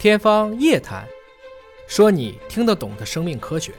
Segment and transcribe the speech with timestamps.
[0.00, 1.04] 天方夜谭，
[1.86, 3.74] 说你听得懂的生命科学。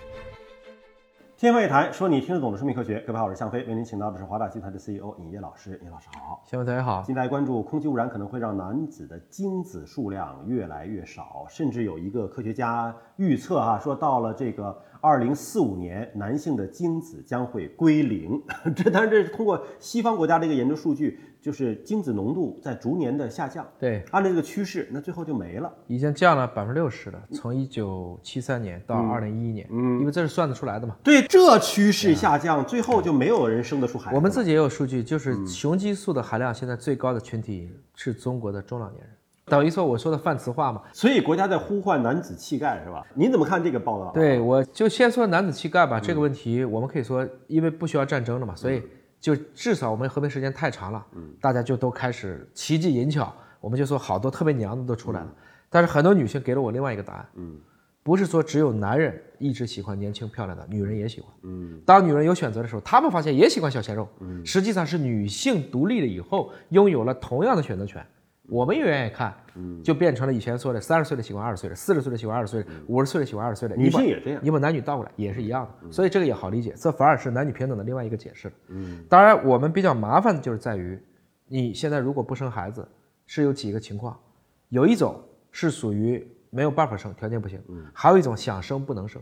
[1.36, 3.00] 天方夜谭，说你听得懂的生命科学。
[3.08, 5.82] 各位好，我是向飞，为您请到的是华大集团的 CEO 尹烨老师。
[5.84, 7.02] 尹老师好，向飞大家好。
[7.02, 18.42] 近来关注空气污染可能会让男子的精子数量越来越少，甚至有一个科学家预测啊，说到了这个二零四五年，男性的精子将会归零。
[18.76, 21.20] 这当然这是通过西方国家的一个研究数据。
[21.42, 30.96] 就是精子浓度在逐年的下降，对，按照这个趋势，那最后就没了，已经降了百分之六十了，从一九七三年到二零一一年，嗯，因为这是算得出来的嘛。
[31.02, 34.16] 对，这趋势下降，最后就没有人生得出孩子。
[34.16, 39.10] 我们自己也有数据，就是雄激素的含量现在最高的群体是中国的中老年人，
[39.46, 40.82] 等于说我说的泛词化嘛。
[40.94, 43.06] 所以国家在呼唤男子气概是吧？
[43.14, 44.12] 您怎么看这个报道？
[44.12, 46.00] 对，我就先说男子气概吧。
[46.00, 48.82] 这个问题我们可以说，因为不需要战争了嘛，所以。
[49.22, 55.28] 就至少我们和平时间太长了，嗯，大家就都开始奇技淫巧，我们就说好多特别娘的都出来了。
[55.70, 57.56] 但是很多女性给了我另外一个答案，嗯，
[58.02, 68.04] 不是说只有男人一直喜欢年轻漂亮的，女人也喜欢，嗯，当女人有选择的时候，她们发现也喜欢小鲜肉，嗯，实际上是女性独立了以后，拥有了同样的选择权。
[68.52, 73.78] 我们也愿意看，嗯，就变成了以前说的三十岁的喜欢二十岁的，四十岁的喜欢二十岁的，五十岁的喜欢二十岁的。
[73.78, 78.52] 女性也这样，你把男女倒过来也是一样的，所以这个也好理解，这反而是男女平等的另外一个解释。
[78.68, 81.02] 嗯，当然我们比较麻烦的就是在于，
[81.48, 82.86] 你现在如果不生孩子，
[83.26, 84.20] 是有几个情况，
[84.68, 85.18] 有一种
[85.50, 89.22] 是属于没有办法生，条件不行，嗯，还有一种想生不能生，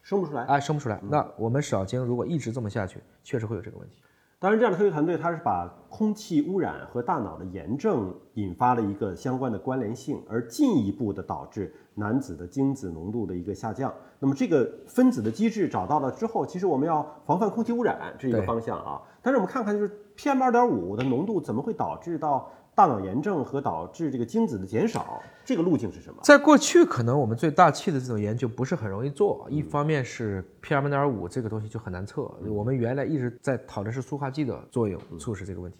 [0.00, 3.96] 生不出来，哎，生不出来，那我们少精如果一直这么下去，确实会有这个问题。
[4.42, 13.92] 当然，这样的科学团队，它是把空气污染和大脑的炎症引发了一个相关的关联性，而进一步的导致男子的精子浓度的一个下降。
[14.18, 19.02] 那么，这个分子的机制找到了之后，其实我们要防范空气污染这一个方向啊。
[19.20, 22.50] 但是我们看看，就是 PM 二点五的浓度怎么会导致到？
[22.80, 26.18] 大脑炎症和导致这个精子的减少，这个路径是什么？
[26.22, 29.46] 在过去，可能我们最大气的这种研究不是很容易做。
[29.50, 35.76] 一方面是 PM 二点五这个东西就很难测，我们原来一直在讨论是塑化剂的作用促使这个问题。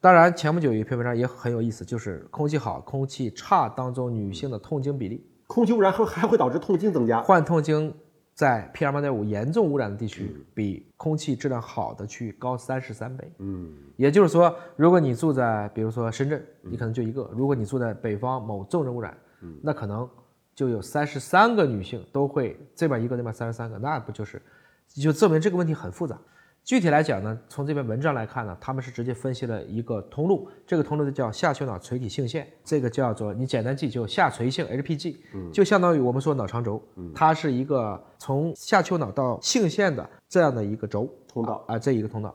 [0.00, 7.94] 当然，前不久有一篇文章也很有意思，就是空气好、空气差当中女性的痛经比例，空气污染会还会导致痛经增加，患痛经。
[8.38, 13.32] 在 PM 二点五严重污染的地区，比空气质量好的区域高三十三倍。
[13.38, 19.12] 嗯，也就是说，如果你住在比如说深圳，你可能就一个；如果你住在北方某重症污染，
[19.60, 20.08] 那可能
[20.54, 24.40] 就有三十三个女性都会这边一个，那边三十三个，那不就是
[24.86, 26.16] 就证明这个问题很复杂。
[26.64, 35.16] 具体来讲呢，从这篇文章来看呢，他们是直接分析了一个通路，这个通路就叫下丘脑垂体性腺，这个叫做你简单记就下垂性 HPG，
[35.50, 36.82] 就相当于我们说脑长轴，
[37.14, 42.34] 它是一个从下丘脑到性腺的这样的一个轴通道啊，这一个通道。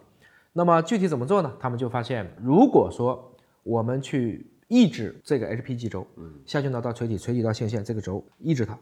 [0.52, 1.54] 那么具体怎么做呢？
[1.60, 6.08] 他们就发现，如果说我们去抑制这个 HPG 轴，
[6.46, 8.76] 下丘脑到垂体，垂体到性腺这个轴抑制它。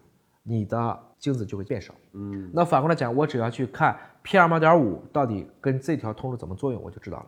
[0.44, 7.26] 你的精子就会变少，嗯，那反过来讲，我只要去看 PM 二点五到底跟这条通路怎么作用，我就知道了。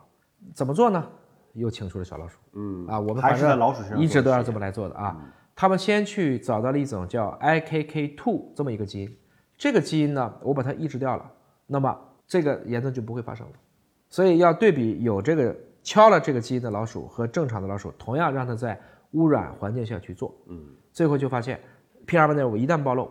[0.52, 1.06] 怎么做呢？
[1.52, 5.16] 又请出了小老鼠，嗯啊，我们还是在老鼠身上一直都要这么来做的啊。
[5.54, 9.16] 他们先去找到了一种叫 IKK2 这么一个基因，
[9.56, 11.30] 这个基因呢，我把它抑制掉了，
[11.68, 11.96] 那么
[12.26, 13.52] 这个炎症就不会发生了。
[14.08, 18.76] 所以要对比有这个敲了这个基因的老鼠和正常的老鼠，同样让它在
[19.12, 21.60] 污染环境下去做，嗯，最后就发现。
[22.06, 23.10] P 二点五一旦暴露，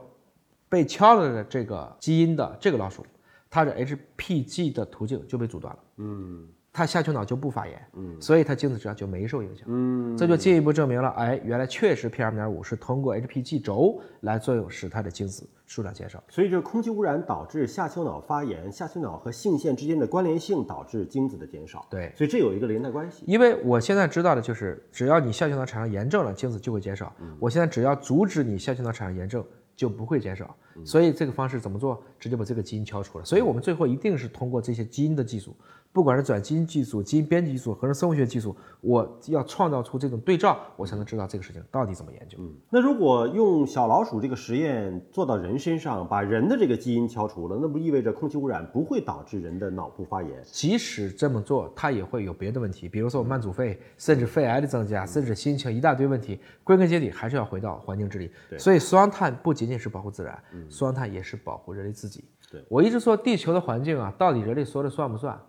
[0.70, 3.06] 被敲了的这个基因的这个老鼠，
[3.50, 5.80] 它的 HPG 的途径就被阻断了。
[5.98, 6.48] 嗯。
[6.76, 16.24] 它下丘脑就不发炎，嗯，所以它精子质量就没受影响，嗯，这就进一步证明了，哎，原来确实 PM 点五是通过 HPG 轴来作用，使它的精子数量减少。
[16.30, 21.86] 所以，这空气污染导致下丘脑发炎，下丘脑和性腺之间的关联性导致精子的减少。
[21.92, 23.24] 对，所以这有一个连带关系。
[23.28, 27.14] 因为我现在知道的就是，只要你下丘脑产生炎症了，精子就会减少。
[27.40, 29.46] 我现在只要阻止你下丘脑产生炎症，
[29.76, 30.56] 就不会减少。
[30.84, 32.02] 所以这个方式怎么做？
[32.20, 33.26] 直接把这个基因敲除了。
[33.26, 35.56] 所以我们最后一定是通过这些基因的技术。
[35.94, 42.36] 不管是转基因技术、基因编辑技术，还是生物学技术，我要创造出这种对照，我才能知道这个事情到底怎么研究。
[42.42, 50.32] 嗯，那如果用小老鼠这个实验做到人身上，把人的这个基因敲除了，那不意味着空气污染不会导致人的脑部发炎？
[50.46, 56.40] 即使这么做，它也会有别的问题，比如说慢阻肺，甚至肺癌的增加，甚至心情一大堆问题。
[56.64, 58.32] 归根结底还是要回到环境治理。
[58.50, 62.24] 对，所以双碳不仅仅是保护自然，双碳也是保护人类自己。
[62.52, 65.40] 对我一直说，地球的环境啊，到底人类说了算不算？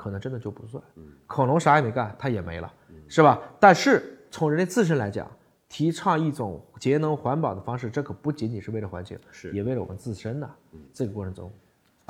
[0.00, 0.82] 可能真的就不算，
[1.26, 2.72] 恐龙啥也没干，它也没了，
[3.06, 3.38] 是吧？
[3.60, 5.30] 但是从人类自身来讲，
[5.68, 10.50] 提倡一种节能环保的方式，这可不仅仅是为了环境，是也为了我们自身的。
[10.94, 11.52] 这个过程中。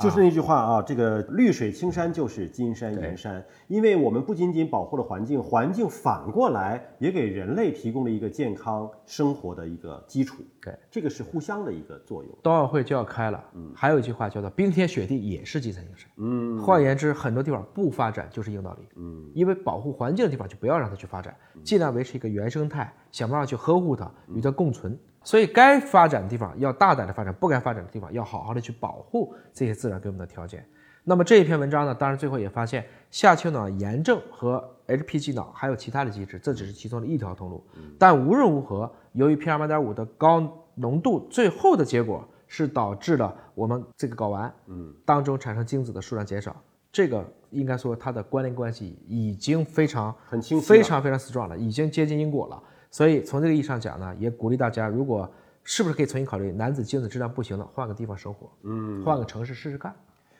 [0.01, 10.43] 就是那句话啊，这个绿水青山就是金山银山，因为我们不仅仅保护了环境，环境反过来也给人类提供了一个健康生活的一个基础。
[10.61, 12.31] 对，这个是互相的一个作用。
[12.41, 13.43] 冬奥会就要开了，
[13.75, 16.09] 还有一句话叫做“冰天雪地也是金山银山”。
[16.17, 18.87] 嗯，换言之，很多地方不发展就是硬道理。
[18.95, 24.97] 嗯，因为保护环境的地方就不要让它去发展，尽量维持一个原生态，想办法去呵护它，与它共存。
[25.23, 30.65] 所以该发展的地方要大胆的发展，不该发展的地方要好好的去保护这些自然给我们的条件。
[31.03, 37.63] 那么这一篇文章呢，当然最后也发现下丘脑炎症和 HPG 脑还有其他的机制，这只是其中的一条通路。
[37.97, 46.55] 但无论如何，由于 PM 二点五的高浓度，最后的结果是导致了我们这个睾丸嗯当中产生精子的数量减少。
[46.91, 52.61] 这个应该说它的关联关系已经非常很清晰非常非常 strong 了，已经接近因果了。
[52.91, 55.27] 所以从这个意义上讲呢，也鼓励大家，如果
[55.63, 59.95] 是不是可以重新考虑男子精子质量不行了，换个地方生活，嗯，换个城市试试看。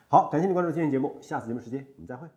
[0.08, 2.28] 好，感谢你关注今天节目，下次节目时间我们再会。